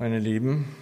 [0.00, 0.76] Meine Lieben,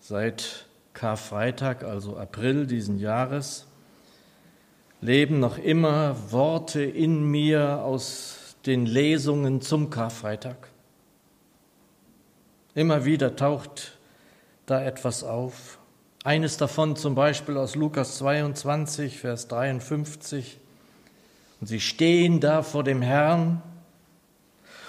[0.00, 3.68] seit Karfreitag, also April diesen Jahres,
[5.00, 10.56] leben noch immer Worte in mir aus den Lesungen zum Karfreitag.
[12.74, 13.96] Immer wieder taucht
[14.66, 15.78] da etwas auf.
[16.24, 20.58] Eines davon zum Beispiel aus Lukas 22, Vers 53.
[21.60, 23.62] Und sie stehen da vor dem Herrn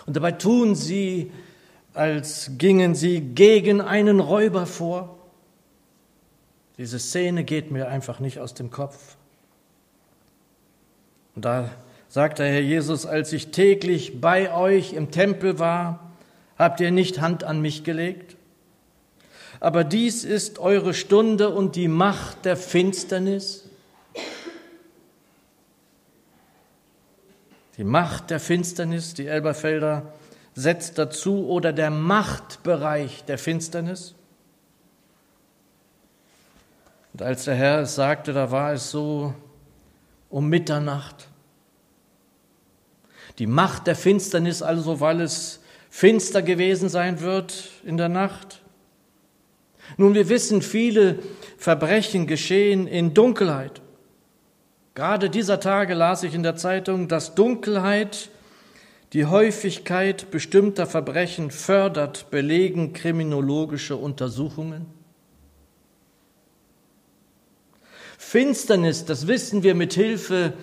[0.07, 1.31] und dabei tun sie
[1.99, 5.17] als gingen sie gegen einen Räuber vor.
[6.77, 9.17] Diese Szene geht mir einfach nicht aus dem Kopf.
[11.35, 11.69] Und da
[12.07, 16.13] sagt der Herr Jesus, als ich täglich bei euch im Tempel war,
[16.57, 18.37] habt ihr nicht Hand an mich gelegt?
[19.59, 23.65] Aber dies ist eure Stunde und die Macht der Finsternis.
[27.75, 30.13] Die Macht der Finsternis, die Elberfelder
[30.59, 34.13] setzt dazu oder der Machtbereich der Finsternis.
[37.13, 39.33] Und als der Herr es sagte, da war es so
[40.29, 41.29] um Mitternacht.
[43.39, 48.61] Die Macht der Finsternis also, weil es finster gewesen sein wird in der Nacht.
[49.95, 51.19] Nun, wir wissen, viele
[51.57, 53.81] Verbrechen geschehen in Dunkelheit.
[54.93, 58.29] Gerade dieser Tage las ich in der Zeitung, dass Dunkelheit
[59.13, 64.85] die Häufigkeit bestimmter Verbrechen fördert, belegen kriminologische Untersuchungen.
[68.17, 70.53] Finsternis, das wissen wir mit Hilfe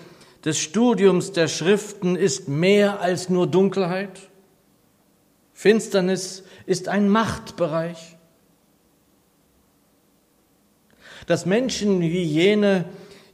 [0.45, 4.31] des Studiums der Schriften, ist mehr als nur Dunkelheit.
[5.53, 8.17] Finsternis ist ein Machtbereich.
[11.27, 12.85] Dass Menschen wie jene,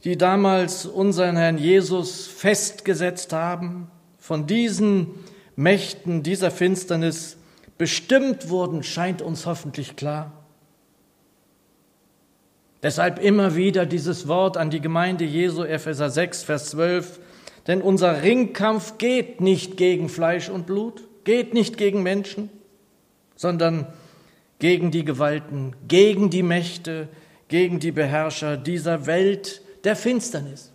[0.03, 3.91] die damals unseren Herrn Jesus festgesetzt haben,
[4.23, 5.07] von diesen
[5.57, 7.35] Mächten dieser Finsternis
[7.77, 10.31] bestimmt wurden, scheint uns hoffentlich klar.
[12.81, 17.19] Deshalb immer wieder dieses Wort an die Gemeinde Jesu, Epheser 6, Vers 12.
[17.67, 22.49] Denn unser Ringkampf geht nicht gegen Fleisch und Blut, geht nicht gegen Menschen,
[23.35, 23.87] sondern
[24.59, 27.09] gegen die Gewalten, gegen die Mächte,
[27.49, 30.72] gegen die Beherrscher dieser Welt der Finsternis.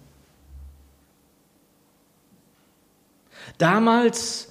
[3.57, 4.49] Damals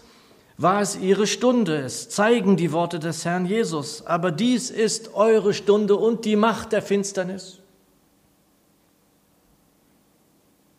[0.58, 5.53] war es ihre Stunde, es zeigen die Worte des Herrn Jesus, aber dies ist eure
[5.53, 7.59] Stunde und die Macht der Finsternis.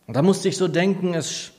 [0.05, 1.51] Und da musste ich so denken, es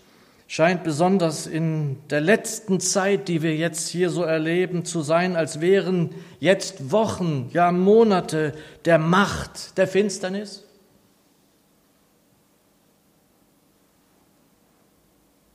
[0.49, 5.61] scheint besonders in der letzten Zeit, die wir jetzt hier so erleben, zu sein, als
[5.61, 6.11] wären
[6.41, 8.53] jetzt Wochen, ja Monate
[8.85, 10.65] der Macht der Finsternis.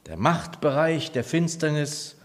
[0.08, 2.16] Der Machtbereich der Finsternis,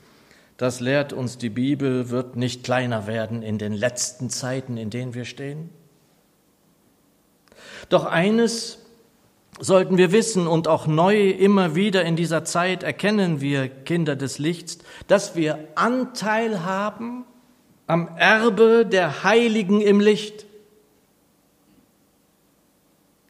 [0.56, 5.14] das lehrt uns die Bibel, wird nicht kleiner werden in den letzten Zeiten, in denen
[5.14, 5.70] wir stehen.
[7.88, 8.78] Doch eines
[9.58, 14.38] sollten wir wissen und auch neu immer wieder in dieser Zeit erkennen wir Kinder des
[14.38, 17.24] Lichts, dass wir Anteil haben
[17.86, 20.47] am Erbe der Heiligen im Licht.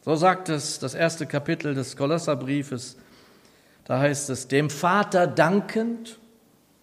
[0.05, 2.97] So sagt es das erste Kapitel des Kolosserbriefes
[3.91, 6.21] da heißt es, dem Vater dankend,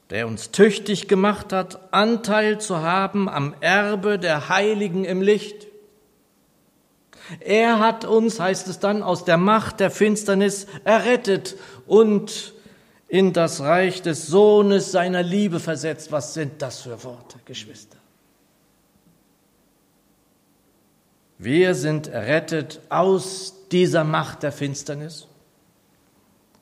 [0.10, 5.68] der uns tüchtig gemacht hat, Anteil zu haben am Erbe der Heiligen im Licht.
[7.40, 12.54] Er hat uns, heißt es dann, aus der Macht der Finsternis errettet und
[13.08, 16.12] in das Reich des Sohnes seiner Liebe versetzt.
[16.12, 18.00] Was sind das für Worte, Geschwister?
[21.38, 25.28] Wir sind errettet aus dieser Macht der Finsternis.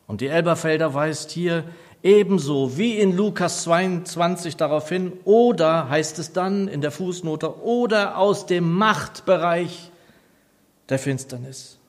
[0.07, 1.63] Und die Elberfelder weist hier
[2.03, 8.17] ebenso wie in Lukas 22 darauf hin, oder heißt es dann in der Fußnote, oder
[8.17, 9.89] aus dem Machtbereich
[10.89, 11.79] der Finsternis.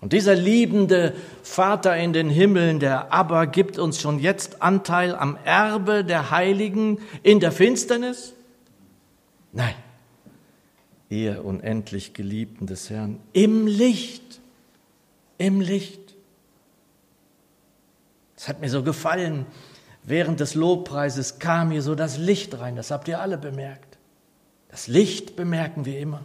[0.00, 5.36] Und dieser liebende Vater in den Himmeln, der aber gibt uns schon jetzt Anteil am
[5.44, 8.34] Erbe der Heiligen in der Finsternis?
[9.52, 9.74] Nein,
[11.08, 14.40] ihr unendlich Geliebten des Herrn, im Licht,
[15.38, 16.05] im Licht.
[18.46, 19.46] Hat mir so gefallen,
[20.02, 23.98] während des Lobpreises kam hier so das Licht rein, das habt ihr alle bemerkt.
[24.68, 26.24] Das Licht bemerken wir immer.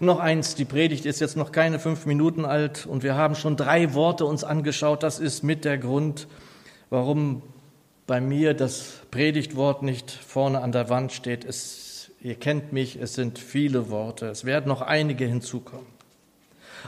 [0.00, 3.34] Und noch eins, die Predigt ist jetzt noch keine fünf Minuten alt und wir haben
[3.34, 5.02] schon drei Worte uns angeschaut.
[5.02, 6.26] Das ist mit der Grund,
[6.90, 7.42] warum
[8.06, 11.44] bei mir das Predigtwort nicht vorne an der Wand steht.
[11.44, 14.26] Es, ihr kennt mich, es sind viele Worte.
[14.26, 15.93] Es werden noch einige hinzukommen.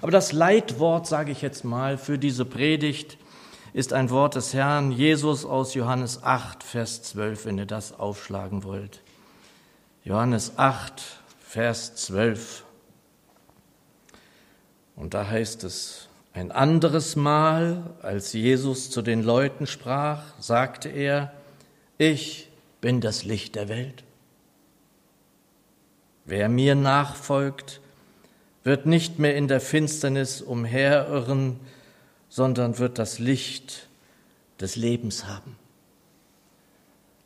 [0.00, 3.18] Aber das Leitwort, sage ich jetzt mal, für diese Predigt
[3.72, 8.64] ist ein Wort des Herrn, Jesus aus Johannes 8, Vers 12, wenn ihr das aufschlagen
[8.64, 9.02] wollt.
[10.04, 11.02] Johannes 8,
[11.40, 12.64] Vers 12.
[14.94, 21.32] Und da heißt es, ein anderes Mal, als Jesus zu den Leuten sprach, sagte er,
[21.98, 22.50] ich
[22.80, 24.04] bin das Licht der Welt.
[26.24, 27.80] Wer mir nachfolgt,
[28.66, 31.60] wird nicht mehr in der Finsternis umherirren,
[32.28, 33.88] sondern wird das Licht
[34.60, 35.56] des Lebens haben.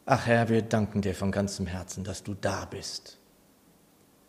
[0.05, 3.17] Ach Herr, wir danken dir von ganzem Herzen, dass du da bist,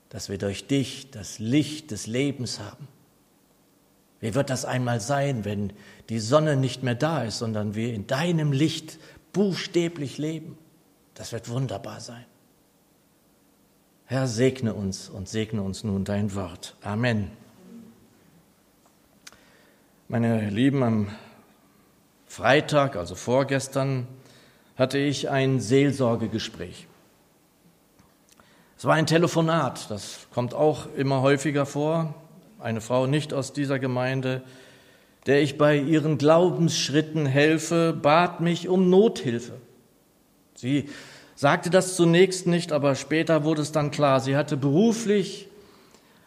[0.08, 2.88] dass wir durch dich das Licht des Lebens haben.
[4.22, 5.74] Wie wird das einmal sein, wenn
[6.08, 9.00] die Sonne nicht mehr da ist, sondern wir in deinem Licht
[9.34, 10.58] buchstäblich leben?
[11.16, 12.24] Das wird wunderbar sein.
[14.12, 16.76] Herr, segne uns und segne uns nun dein Wort.
[16.82, 17.32] Amen.
[20.10, 21.08] Meine Lieben, am
[22.28, 24.06] Freitag, also vorgestern,
[24.76, 26.88] hatte ich ein Seelsorgegespräch.
[28.78, 32.14] Es war ein Telefonat, das kommt auch immer häufiger vor
[32.60, 34.42] eine Frau nicht aus dieser Gemeinde,
[35.26, 39.54] der ich bei ihren Glaubensschritten helfe, bat mich um Nothilfe.
[40.54, 40.90] Sie
[41.36, 44.20] sagte das zunächst nicht, aber später wurde es dann klar.
[44.20, 45.48] Sie hatte beruflich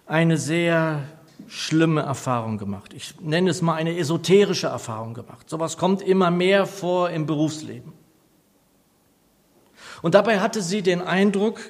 [0.06, 1.02] eine sehr
[1.48, 2.92] schlimme Erfahrung gemacht.
[2.94, 5.48] Ich nenne es mal eine esoterische Erfahrung gemacht.
[5.48, 7.92] Sowas kommt immer mehr vor im Berufsleben.
[10.02, 11.60] Und dabei hatte sie den Eindruck,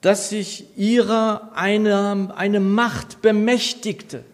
[0.00, 4.24] dass sich ihrer eine, eine Macht bemächtigte,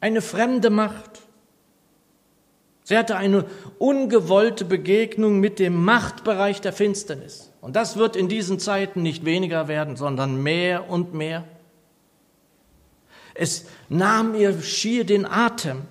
[0.00, 1.15] eine fremde Macht.
[2.88, 3.46] Sie hatte eine
[3.80, 7.50] ungewollte Begegnung mit dem Machtbereich der Finsternis.
[7.60, 11.42] Und das wird in diesen Zeiten nicht weniger werden, sondern mehr und mehr.
[13.34, 15.82] Es nahm ihr schier den Atem.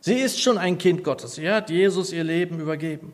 [0.00, 1.36] Sie ist schon ein Kind Gottes.
[1.36, 3.12] Sie hat Jesus ihr Leben übergeben.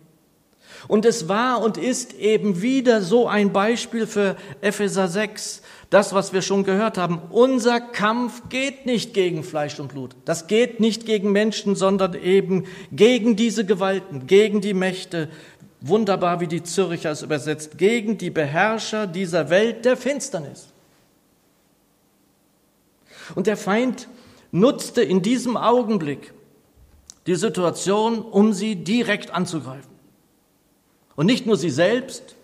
[0.88, 5.61] Und es war und ist eben wieder so ein Beispiel für Epheser 6,
[5.91, 7.21] das, was wir schon gehört haben.
[7.31, 10.17] Unser Kampf geht nicht gegen Fleisch und Blut.
[10.25, 15.29] Das geht nicht gegen Menschen, sondern eben gegen diese Gewalten, gegen die Mächte.
[15.81, 20.69] Wunderbar, wie die Zürcher es übersetzt, gegen die Beherrscher dieser Welt der Finsternis.
[23.35, 24.09] Und der Feind
[24.51, 26.33] nutzte in diesem Augenblick
[27.27, 29.91] die Situation, um sie direkt anzugreifen.
[31.17, 32.37] Und nicht nur sie selbst,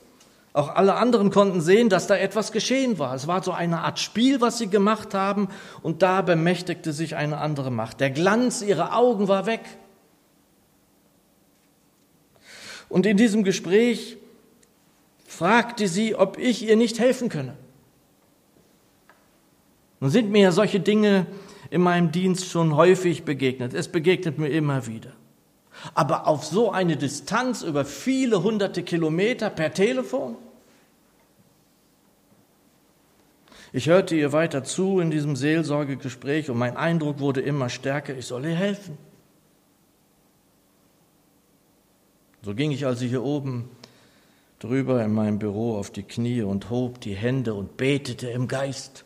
[0.53, 3.15] auch alle anderen konnten sehen, dass da etwas geschehen war.
[3.15, 5.49] Es war so eine Art Spiel, was sie gemacht haben,
[5.83, 8.01] und da bemächtigte sich eine andere Macht.
[8.01, 9.63] Der Glanz ihrer Augen war weg.
[12.89, 14.17] Und in diesem Gespräch
[15.25, 17.57] fragte sie, ob ich ihr nicht helfen könne.
[20.01, 21.27] Nun sind mir ja solche Dinge
[21.71, 23.75] in meinem Dienst schon häufig begegnet.
[23.75, 25.13] Es begegnet mir immer wieder.
[25.95, 30.37] Aber auf so eine Distanz über viele hunderte Kilometer per Telefon?
[33.73, 38.27] Ich hörte ihr weiter zu in diesem Seelsorgegespräch und mein Eindruck wurde immer stärker, ich
[38.27, 38.99] soll ihr helfen.
[42.43, 43.71] So ging ich also hier oben
[44.59, 49.05] drüber in meinem Büro auf die Knie und hob die Hände und betete im Geist.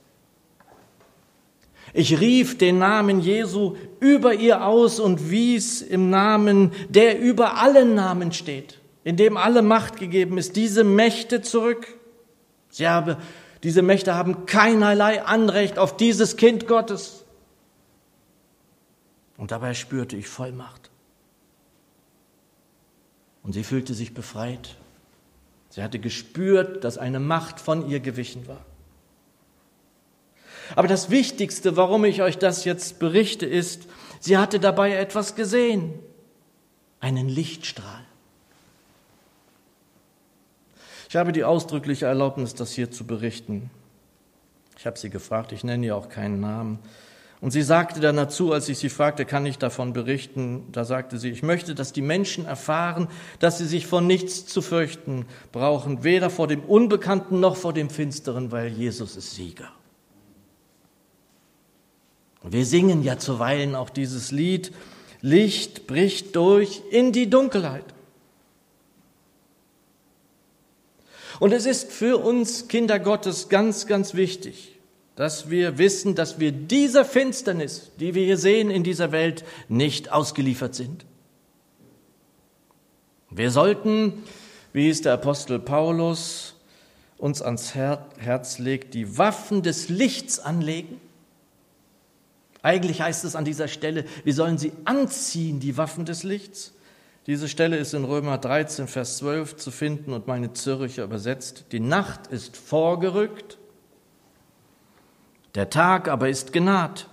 [1.97, 7.95] Ich rief den Namen Jesu über ihr aus und wies im Namen, der über allen
[7.95, 11.87] Namen steht, in dem alle Macht gegeben ist, diese Mächte zurück.
[12.69, 13.17] Sie habe,
[13.63, 17.25] diese Mächte haben keinerlei Anrecht auf dieses Kind Gottes.
[19.37, 20.91] Und dabei spürte ich Vollmacht.
[23.45, 24.75] Und sie fühlte sich befreit.
[25.71, 28.65] Sie hatte gespürt, dass eine Macht von ihr gewichen war.
[30.77, 33.87] Aber das Wichtigste, warum ich euch das jetzt berichte, ist,
[34.21, 35.95] sie hatte dabei etwas gesehen,
[37.01, 38.05] einen Lichtstrahl.
[41.09, 43.71] Ich habe die ausdrückliche Erlaubnis, das hier zu berichten.
[44.77, 46.79] Ich habe sie gefragt, ich nenne ihr auch keinen Namen.
[47.41, 51.19] Und sie sagte dann dazu, als ich sie fragte, kann ich davon berichten, da sagte
[51.19, 56.05] sie, ich möchte, dass die Menschen erfahren, dass sie sich vor nichts zu fürchten brauchen,
[56.05, 59.71] weder vor dem Unbekannten noch vor dem Finsteren, weil Jesus ist Sieger.
[62.45, 64.73] Wir singen ja zuweilen auch dieses Lied,
[65.23, 67.85] Licht bricht durch in die Dunkelheit.
[71.41, 74.79] Und es ist für uns Kinder Gottes ganz, ganz wichtig,
[75.17, 80.13] dass wir wissen, dass wir dieser Finsternis, die wir hier sehen in dieser Welt, nicht
[80.13, 81.07] ausgeliefert sind.
[83.31, 84.23] Wir sollten,
[84.75, 86.55] wie es der Apostel Paulus
[87.17, 91.01] uns ans Herz legt, die Waffen des Lichts anlegen
[92.65, 96.73] eigentlich heißt es an dieser Stelle, wir sollen sie anziehen, die Waffen des Lichts,
[97.27, 101.67] Diese Stelle ist in Römer 13, Vers 12 zu finden und meine Zürcher übersetzt.
[101.73, 103.57] Die Nacht ist vorgerückt,
[105.55, 107.09] der Tag aber ist genaht.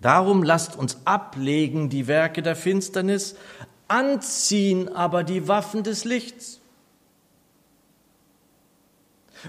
[0.00, 3.36] Darum lasst uns ablegen die Werke der Finsternis,
[3.88, 6.60] anziehen aber die Waffen des Lichts.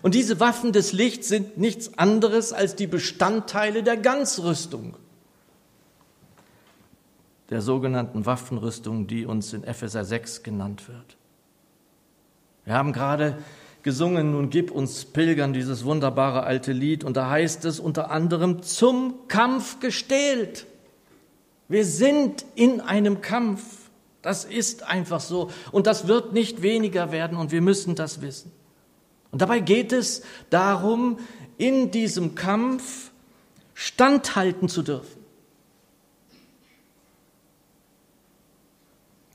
[0.02, 4.96] Und diese Waffen des Lichts sind nichts anderes als die Bestandteile der Ganzrüstung,
[7.50, 11.18] der sogenannten Waffenrüstung, die uns in Epheser 6 genannt wird.
[12.66, 13.38] Wir haben gerade
[13.84, 18.62] gesungen, nun gib uns Pilgern dieses wunderbare alte Lied, und da heißt es unter anderem
[18.62, 20.66] zum Kampf gestählt.
[21.70, 23.62] Wir sind in einem Kampf.
[24.22, 25.50] Das ist einfach so.
[25.72, 28.52] Und das wird nicht weniger werden und wir müssen das wissen.
[29.32, 31.20] Und dabei geht es darum,
[31.58, 33.12] in diesem Kampf
[33.74, 35.18] standhalten zu dürfen.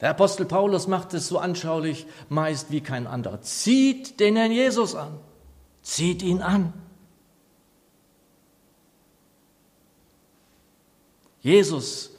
[0.00, 3.40] Der Apostel Paulus macht es so anschaulich meist wie kein anderer.
[3.42, 5.18] Zieht den Herrn Jesus an.
[5.82, 6.72] Zieht ihn an.
[11.40, 12.10] Jesus,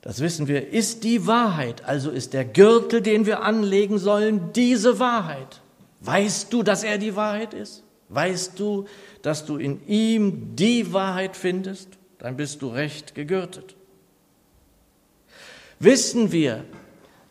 [0.00, 4.98] das wissen wir, ist die Wahrheit, also ist der Gürtel, den wir anlegen sollen, diese
[4.98, 5.62] Wahrheit.
[6.00, 7.82] Weißt du, dass er die Wahrheit ist?
[8.08, 8.86] Weißt du,
[9.22, 11.88] dass du in ihm die Wahrheit findest?
[12.18, 13.74] Dann bist du recht gegürtet.
[15.78, 16.64] Wissen wir,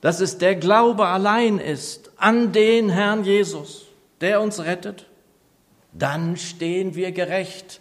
[0.01, 3.85] dass es der Glaube allein ist an den Herrn Jesus,
[4.21, 5.07] der uns rettet?
[5.93, 7.79] Dann stehen wir gerecht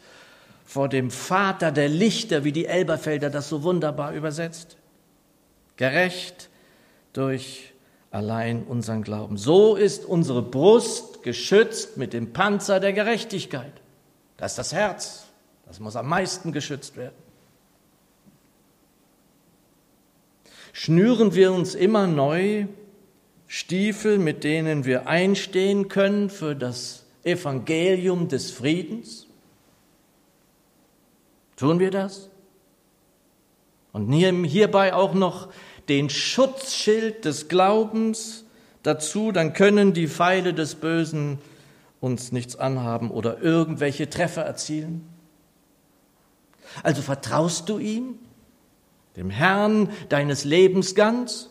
[0.64, 4.76] vor dem Vater der Lichter, wie die Elberfelder das so wunderbar übersetzt.
[5.76, 6.48] Gerecht
[7.12, 7.73] durch
[8.14, 9.36] allein unseren Glauben.
[9.36, 13.72] So ist unsere Brust geschützt mit dem Panzer der Gerechtigkeit.
[14.36, 15.26] Das ist das Herz.
[15.66, 17.16] Das muss am meisten geschützt werden.
[20.72, 22.66] Schnüren wir uns immer neu
[23.48, 29.26] Stiefel, mit denen wir einstehen können für das Evangelium des Friedens?
[31.56, 32.30] Tun wir das?
[33.92, 35.48] Und hierbei auch noch
[35.88, 38.44] den Schutzschild des Glaubens
[38.82, 41.38] dazu, dann können die Pfeile des Bösen
[42.00, 45.08] uns nichts anhaben oder irgendwelche Treffer erzielen.
[46.82, 48.18] Also vertraust du ihm,
[49.16, 51.50] dem Herrn deines Lebens ganz?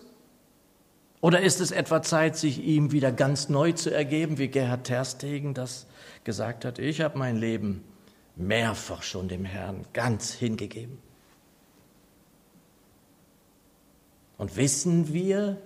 [1.21, 5.53] Oder ist es etwa Zeit, sich ihm wieder ganz neu zu ergeben, wie Gerhard Terstegen
[5.53, 5.87] das
[6.25, 6.79] gesagt hat?
[6.79, 7.83] Ich habe mein Leben
[8.35, 10.97] mehrfach schon dem Herrn ganz hingegeben.
[14.37, 15.57] Und wissen wir,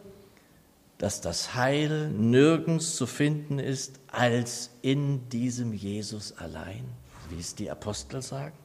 [0.98, 6.86] dass das Heil nirgends zu finden ist als in diesem Jesus allein,
[7.30, 8.58] wie es die Apostel sagen?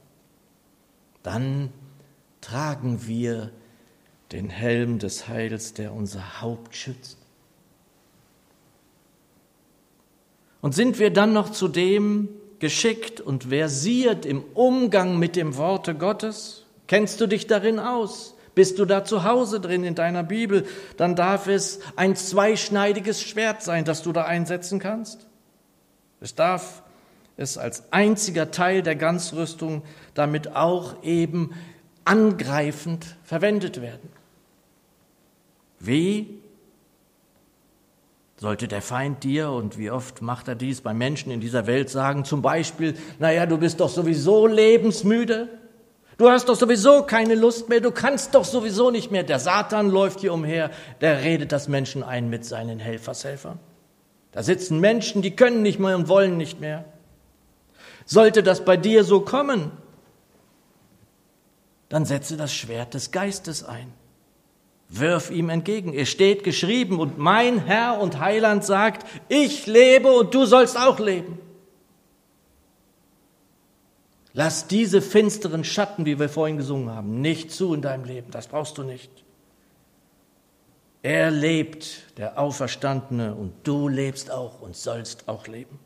[1.21, 1.69] Dann
[2.41, 3.51] tragen wir
[4.31, 7.17] den Helm des Heils, der unser Haupt schützt.
[10.61, 12.29] Und sind wir dann noch zudem
[12.59, 16.65] geschickt und versiert im Umgang mit dem Worte Gottes?
[16.87, 18.35] Kennst du dich darin aus?
[18.55, 20.65] Bist du da zu Hause drin in deiner Bibel,
[20.97, 25.27] dann darf es ein zweischneidiges Schwert sein, das du da einsetzen kannst.
[26.21, 26.83] Es darf
[27.35, 29.81] es als einziger Teil der Ganzrüstung
[30.13, 31.51] damit auch eben
[32.05, 34.09] angreifend verwendet werden.
[35.79, 36.39] Wie
[38.37, 41.89] sollte der Feind dir, und wie oft macht er dies bei Menschen in dieser Welt,
[41.89, 45.47] sagen, zum Beispiel, naja, du bist doch sowieso lebensmüde,
[46.17, 49.23] Du hast doch sowieso keine Lust mehr, du kannst doch sowieso nicht mehr.
[49.23, 50.69] Der Satan läuft hier umher,
[51.01, 53.59] der redet das Menschen ein mit seinen Helfershelfern.
[54.31, 56.85] Da sitzen Menschen, die können nicht mehr und wollen nicht mehr.
[58.05, 59.71] Sollte das bei dir so kommen,
[61.89, 63.93] dann setze das Schwert des Geistes ein.
[64.89, 65.93] Wirf ihm entgegen.
[65.93, 70.99] Es steht geschrieben und mein Herr und Heiland sagt, ich lebe und du sollst auch
[70.99, 71.39] leben.
[74.33, 78.31] Lass diese finsteren Schatten, wie wir vorhin gesungen haben, nicht zu in deinem Leben.
[78.31, 79.11] Das brauchst du nicht.
[81.03, 85.77] Er lebt, der Auferstandene, und du lebst auch und sollst auch leben.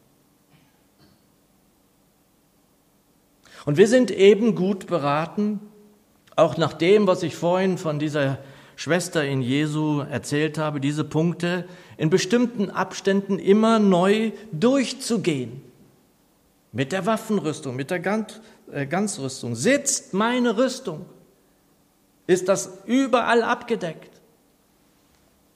[3.66, 5.60] Und wir sind eben gut beraten,
[6.38, 8.38] auch nach dem, was ich vorhin von dieser
[8.78, 11.66] Schwester in Jesu erzählt habe, diese Punkte
[11.98, 15.67] in bestimmten Abständen immer neu durchzugehen
[16.72, 18.02] mit der Waffenrüstung, mit der
[18.72, 19.56] äh, Ganzrüstung.
[19.56, 21.06] Sitzt meine Rüstung?
[22.28, 24.12] Ist das überall abgedeckt?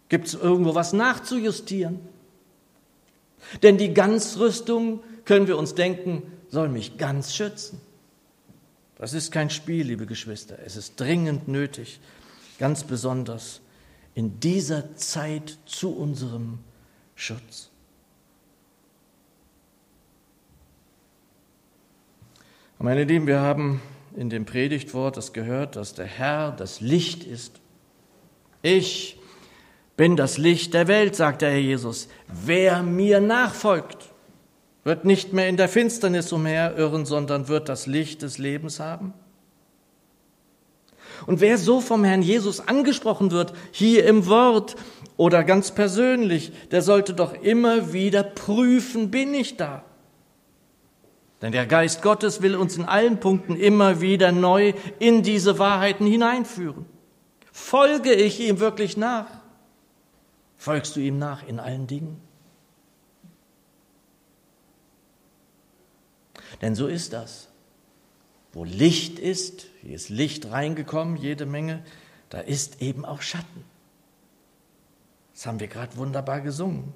[0.09, 1.99] Gibt es irgendwo was nachzujustieren?
[3.63, 7.81] Denn die Ganzrüstung, können wir uns denken, soll mich ganz schützen.
[8.95, 10.59] Das ist kein Spiel, liebe Geschwister.
[10.65, 11.99] Es ist dringend nötig,
[12.59, 13.61] ganz besonders
[14.13, 16.59] in dieser Zeit zu unserem
[17.15, 17.70] Schutz.
[22.83, 23.79] Meine Lieben, wir haben
[24.15, 27.61] in dem Predigtwort das gehört, dass der Herr das Licht ist.
[28.63, 29.19] Ich
[29.95, 32.07] bin das Licht der Welt, sagt der Herr Jesus.
[32.27, 34.09] Wer mir nachfolgt,
[34.83, 39.13] wird nicht mehr in der Finsternis umherirren, sondern wird das Licht des Lebens haben.
[41.27, 44.75] Und wer so vom Herrn Jesus angesprochen wird, hier im Wort
[45.17, 49.83] oder ganz persönlich, der sollte doch immer wieder prüfen, bin ich da?
[51.41, 56.05] Denn der Geist Gottes will uns in allen Punkten immer wieder neu in diese Wahrheiten
[56.05, 56.85] hineinführen.
[57.51, 59.27] Folge ich ihm wirklich nach?
[60.57, 62.21] Folgst du ihm nach in allen Dingen?
[66.61, 67.47] Denn so ist das.
[68.53, 71.83] Wo Licht ist, hier ist Licht reingekommen, jede Menge,
[72.29, 73.65] da ist eben auch Schatten.
[75.33, 76.93] Das haben wir gerade wunderbar gesungen.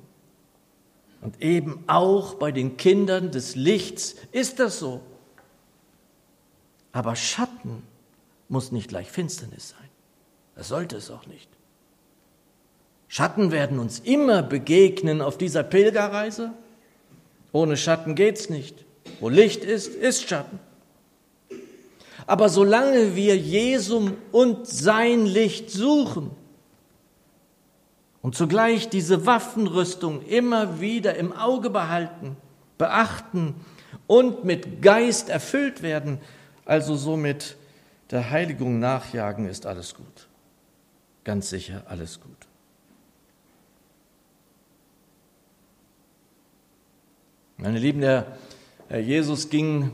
[1.25, 5.01] Und eben auch bei den Kindern des Lichts ist das so.
[6.91, 7.81] Aber Schatten
[8.47, 9.89] muss nicht gleich Finsternis sein.
[10.53, 11.49] Das sollte es auch nicht.
[13.07, 16.51] Schatten werden uns immer begegnen auf dieser Pilgerreise.
[17.51, 18.85] Ohne Schatten geht's nicht.
[19.19, 20.59] Wo Licht ist, ist Schatten.
[22.27, 26.29] Aber solange wir Jesum und sein Licht suchen,
[28.25, 32.35] und zugleich diese Waffenrüstung immer wieder im Auge behalten,
[32.79, 33.53] beachten
[34.07, 36.17] und mit Geist erfüllt werden,
[36.65, 37.55] also somit
[38.09, 40.27] der Heiligung nachjagen, ist alles gut.
[41.23, 42.31] Ganz sicher alles gut.
[47.57, 48.37] Meine Lieben, der
[48.87, 49.91] Herr Jesus ging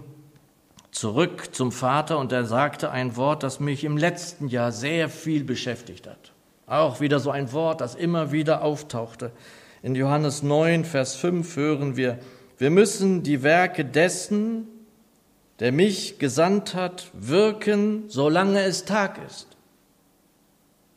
[0.92, 5.44] zurück zum Vater und er sagte ein Wort, das mich im letzten Jahr sehr viel
[5.44, 6.31] beschäftigt hat.
[6.72, 9.34] Auch wieder so ein Wort, das immer wieder auftauchte.
[9.84, 12.18] In Johannes 9, Vers 5 hören wir,
[12.58, 14.70] wir müssen die Werke dessen,
[15.60, 19.48] der mich gesandt hat, wirken, solange es Tag ist.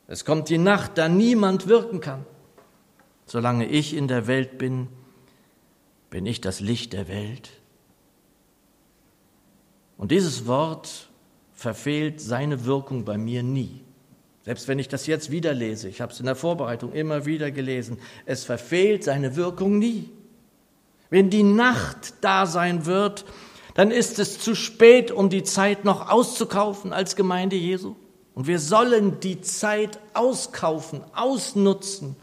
[0.06, 2.24] Es kommt die Nacht, da niemand wirken kann.
[3.26, 4.86] Solange ich in der Welt bin,
[6.08, 7.50] bin ich das Licht der Welt.
[9.96, 11.08] Und dieses Wort
[11.52, 13.83] verfehlt seine Wirkung bei mir nie.
[14.44, 17.50] Selbst wenn ich das jetzt wieder lese, ich habe es in der Vorbereitung immer wieder
[17.50, 20.10] gelesen, es verfehlt seine Wirkung nie.
[21.08, 23.24] Wenn die Nacht da sein wird,
[23.74, 27.96] dann ist es zu spät, um die Zeit noch auszukaufen als Gemeinde Jesu.
[28.34, 32.14] Und wir sollen die Zeit auskaufen, ausnutzen.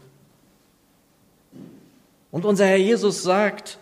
[2.30, 3.78] Und unser Herr Jesus sagt,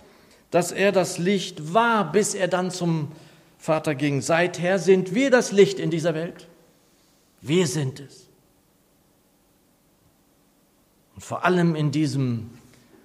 [0.50, 3.12] dass er das Licht war, bis er dann zum
[3.58, 4.22] Vater ging.
[4.22, 6.48] Seither sind wir das Licht in dieser Welt.
[7.42, 8.29] Wir sind es.
[11.20, 12.48] Und vor allem in diesem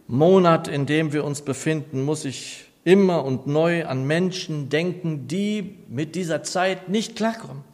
[0.08, 5.80] Monat, in dem wir uns befinden, muss ich immer und neu an Menschen denken, die
[5.90, 7.66] mit dieser Zeit nicht klarkommen.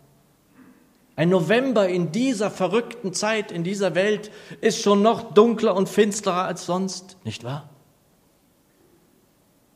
[1.15, 6.45] Ein November in dieser verrückten Zeit, in dieser Welt, ist schon noch dunkler und finsterer
[6.45, 7.69] als sonst, nicht wahr?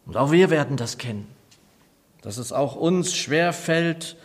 [0.07, 1.27] Und auch wir werden das kennen,
[2.23, 4.17] dass es auch uns schwer fällt,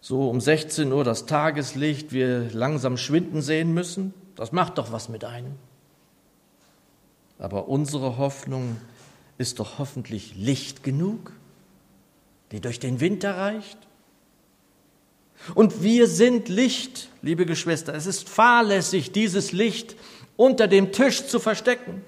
[0.00, 4.14] so um 16 Uhr das Tageslicht wir langsam schwinden sehen müssen.
[4.36, 5.56] Das macht doch was mit einem.
[7.40, 8.76] Aber unsere Hoffnung
[9.38, 11.32] ist doch hoffentlich Licht genug,
[12.52, 13.78] die durch den Winter reicht.
[15.54, 17.94] Und wir sind Licht, liebe Geschwister.
[17.94, 19.96] Es ist fahrlässig, dieses Licht
[20.36, 22.04] unter dem Tisch zu verstecken.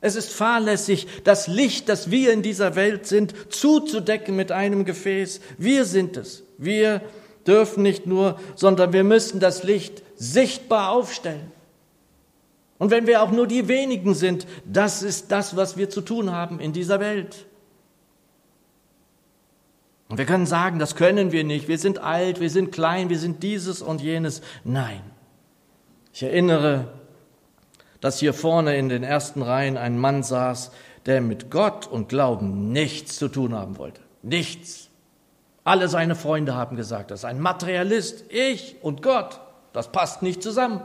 [0.00, 5.40] Es ist fahrlässig, das Licht, das wir in dieser Welt sind, zuzudecken mit einem Gefäß.
[5.58, 6.44] Wir sind es.
[6.56, 7.02] Wir
[7.48, 11.50] dürfen nicht nur, sondern wir müssen das Licht sichtbar aufstellen.
[12.80, 16.32] Und wenn wir auch nur die wenigen sind, das ist das, was wir zu tun
[16.32, 17.44] haben in dieser Welt.
[20.08, 23.18] Und wir können sagen, das können wir nicht, wir sind alt, wir sind klein, wir
[23.18, 24.40] sind dieses und jenes.
[24.64, 25.02] Nein.
[26.14, 26.88] Ich erinnere,
[28.00, 30.72] dass hier vorne in den ersten Reihen ein Mann saß,
[31.04, 34.00] der mit Gott und Glauben nichts zu tun haben wollte.
[34.22, 34.88] Nichts.
[35.64, 38.24] Alle seine Freunde haben gesagt, das ist ein Materialist.
[38.30, 39.38] Ich und Gott,
[39.74, 40.80] das passt nicht zusammen.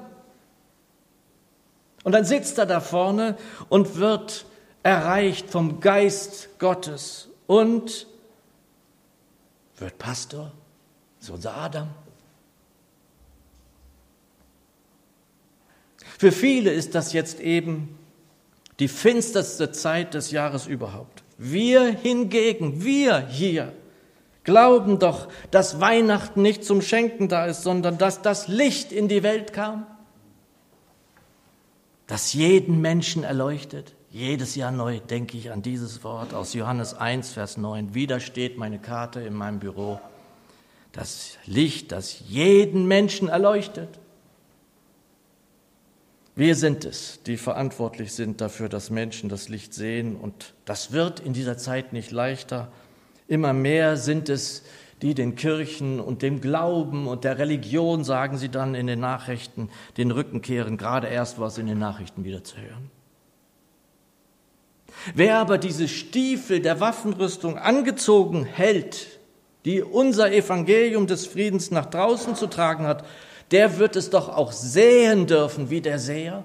[2.05, 3.35] Und dann sitzt er da vorne
[3.67, 4.45] und wird
[4.83, 8.05] erreicht vom Geist Gottes und
[9.77, 10.51] wird Pastor.
[11.19, 11.87] Ist unser Adam.
[16.19, 17.97] Für viele ist das jetzt eben
[18.77, 21.23] die finsterste Zeit des Jahres überhaupt.
[21.39, 23.73] Wir hingegen, wir hier,
[24.43, 29.23] glauben doch, dass Weihnachten nicht zum Schenken da ist, sondern dass das Licht in die
[29.23, 29.87] Welt kam
[32.07, 33.95] das jeden Menschen erleuchtet.
[34.11, 37.93] Jedes Jahr neu denke ich an dieses Wort aus Johannes 1, Vers 9.
[37.93, 39.99] Wieder steht meine Karte in meinem Büro.
[40.91, 43.99] Das Licht, das jeden Menschen erleuchtet.
[46.37, 50.15] Wir sind es, die verantwortlich sind dafür, dass Menschen das Licht sehen.
[50.15, 52.71] Und das wird in dieser Zeit nicht leichter.
[53.27, 54.63] Immer mehr sind es,
[55.01, 59.69] die den Kirchen und dem Glauben und der Religion, sagen sie dann in den Nachrichten,
[59.97, 62.89] den Rücken kehren, gerade erst was in den Nachrichten wieder zu hören.
[65.13, 69.19] Wer aber diese Stiefel der Waffenrüstung angezogen hält,
[69.65, 73.05] die unser Evangelium des Friedens nach draußen zu tragen hat,
[73.51, 76.43] der wird es doch auch sehen dürfen wie der Seher.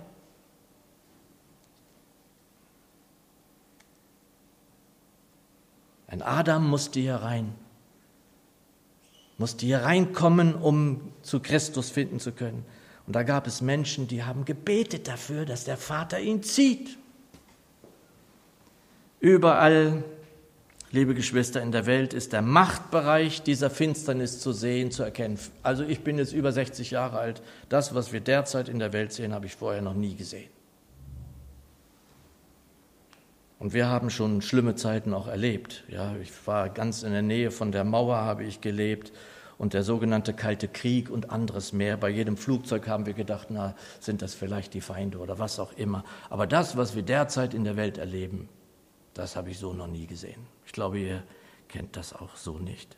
[6.08, 7.54] Ein Adam musste hier rein
[9.40, 12.62] musste hier reinkommen, um zu Christus finden zu können.
[13.06, 16.98] Und da gab es Menschen, die haben gebetet dafür, dass der Vater ihn zieht.
[19.18, 20.04] Überall,
[20.90, 25.38] liebe Geschwister, in der Welt ist der Machtbereich dieser Finsternis zu sehen, zu erkennen.
[25.62, 27.42] Also ich bin jetzt über 60 Jahre alt.
[27.70, 30.50] Das, was wir derzeit in der Welt sehen, habe ich vorher noch nie gesehen.
[33.60, 35.84] Und wir haben schon schlimme Zeiten auch erlebt.
[35.88, 39.12] Ja, ich war ganz in der Nähe von der Mauer, habe ich gelebt
[39.58, 41.98] und der sogenannte Kalte Krieg und anderes mehr.
[41.98, 45.74] Bei jedem Flugzeug haben wir gedacht, na, sind das vielleicht die Feinde oder was auch
[45.74, 46.04] immer.
[46.30, 48.48] Aber das, was wir derzeit in der Welt erleben,
[49.12, 50.46] das habe ich so noch nie gesehen.
[50.64, 51.22] Ich glaube, ihr
[51.68, 52.96] kennt das auch so nicht.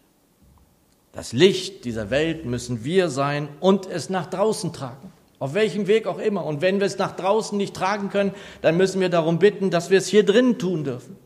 [1.11, 5.13] Das Licht dieser Welt müssen wir sein und es nach draußen tragen.
[5.43, 6.47] Auf welchem Weg auch immer.
[6.47, 9.91] Und wenn wir es nach draußen nicht tragen können, dann müssen wir darum bitten, dass
[9.91, 11.17] wir es hier drinnen tun dürfen.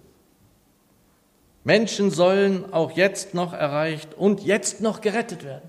[1.65, 5.69] Menschen sollen auch jetzt noch erreicht und jetzt noch gerettet werden.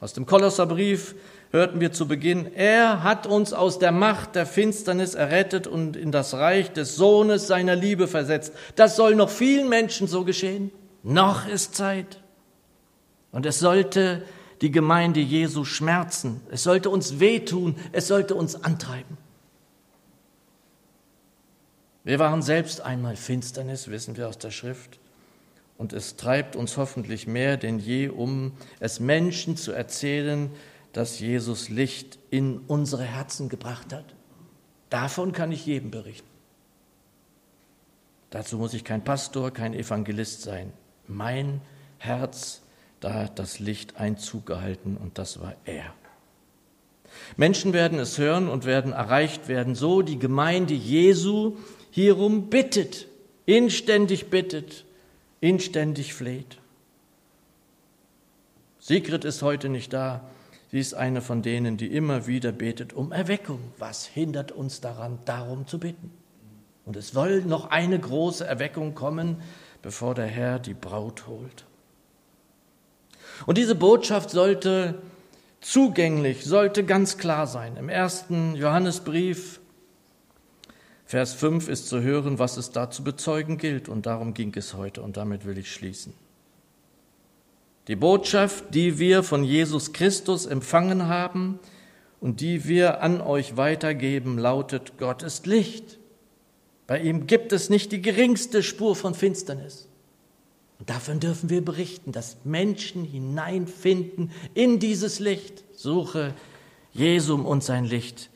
[0.00, 1.14] Aus dem Kolosserbrief
[1.50, 6.12] hörten wir zu Beginn, er hat uns aus der Macht der Finsternis errettet und in
[6.12, 8.52] das Reich des Sohnes seiner Liebe versetzt.
[8.76, 10.72] Das soll noch vielen Menschen so geschehen.
[11.02, 12.20] Noch ist Zeit.
[13.32, 14.24] Und es sollte
[14.60, 16.40] die Gemeinde Jesu schmerzen.
[16.50, 17.76] Es sollte uns wehtun.
[17.92, 19.16] Es sollte uns antreiben.
[22.04, 24.98] Wir waren selbst einmal Finsternis, wissen wir aus der Schrift.
[25.76, 30.50] Und es treibt uns hoffentlich mehr denn je um, es Menschen zu erzählen,
[30.92, 34.04] dass Jesus Licht in unsere Herzen gebracht hat.
[34.90, 36.28] Davon kann ich jedem berichten.
[38.30, 40.72] Dazu muss ich kein Pastor, kein Evangelist sein.
[41.06, 41.60] Mein
[41.98, 42.60] Herz
[43.00, 45.94] da hat das Licht Einzug gehalten und das war er.
[47.36, 51.56] Menschen werden es hören und werden erreicht werden, so die Gemeinde Jesu
[51.90, 53.08] hierum bittet,
[53.46, 54.84] inständig bittet,
[55.40, 56.58] inständig fleht.
[58.78, 60.22] Sigrid ist heute nicht da.
[60.70, 63.60] Sie ist eine von denen, die immer wieder betet um Erweckung.
[63.78, 66.12] Was hindert uns daran, darum zu bitten?
[66.86, 69.42] Und es soll noch eine große Erweckung kommen,
[69.82, 71.64] bevor der Herr die Braut holt.
[73.46, 75.00] Und diese Botschaft sollte
[75.60, 77.76] zugänglich, sollte ganz klar sein.
[77.76, 79.60] Im ersten Johannesbrief,
[81.04, 83.88] Vers 5 ist zu hören, was es da zu bezeugen gilt.
[83.88, 86.14] Und darum ging es heute und damit will ich schließen.
[87.88, 91.58] Die Botschaft, die wir von Jesus Christus empfangen haben
[92.20, 95.98] und die wir an euch weitergeben, lautet, Gott ist Licht.
[96.86, 99.89] Bei ihm gibt es nicht die geringste Spur von Finsternis.
[100.80, 105.62] Und davon dürfen wir berichten, dass Menschen hineinfinden in dieses Licht.
[105.74, 106.34] Suche
[106.92, 108.30] Jesum und sein Licht.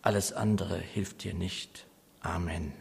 [0.00, 1.86] Alles andere hilft dir nicht.
[2.20, 2.72] Amen.